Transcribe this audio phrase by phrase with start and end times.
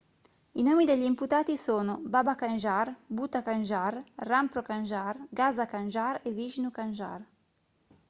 [0.53, 3.95] i nomi degli imputati sono baba kanjar bhutha kanjar
[4.31, 7.19] rampro kanjar gaza kanjar e vishnu kanjar